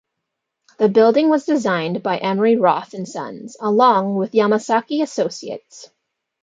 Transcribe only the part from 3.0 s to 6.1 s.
Sons, along with Yamasaki Associates.